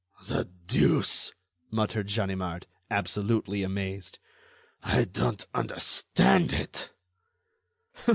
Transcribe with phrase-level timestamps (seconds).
[0.27, 1.31] "The deuce!"
[1.69, 4.17] muttered Ganimard, absolutely amazed,
[4.81, 6.89] "I don't understand it."